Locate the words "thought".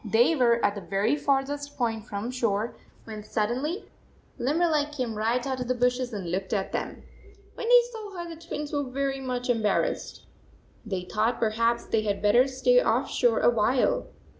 11.03-11.37